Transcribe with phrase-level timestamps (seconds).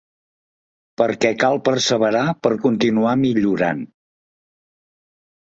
[1.01, 3.87] Perquè cal perseverar per continuar millorant.